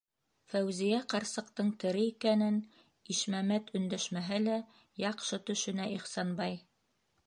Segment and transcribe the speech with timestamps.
[0.51, 2.59] Фәүзиә ҡарсыҡтың тере икәнен,
[3.17, 4.59] Ишмәмәт өндәшмәһә лә,
[5.09, 6.63] яҡшы төшөнә Ихсанбай!